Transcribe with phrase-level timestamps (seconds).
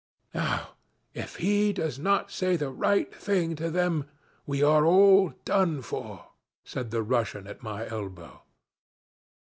[0.33, 0.77] "'Now,
[1.13, 4.05] if he does not say the right thing to them
[4.47, 6.25] we are all done for,'
[6.63, 8.41] said the Russian at my elbow.